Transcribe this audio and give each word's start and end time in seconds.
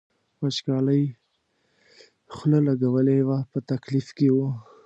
وچکالۍ 0.41 1.03
خوله 2.35 2.59
لګولې 2.67 3.19
وه 3.27 3.37
په 3.51 3.59
تکلیف 3.71 4.07
کې 4.17 4.27
و. 4.35 4.37